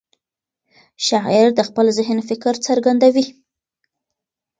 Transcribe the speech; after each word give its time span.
شاعر 1.07 1.45
د 1.55 1.59
خپل 1.67 1.85
ذهن 1.97 2.17
فکر 2.29 2.53
څرګندوي. 2.67 3.25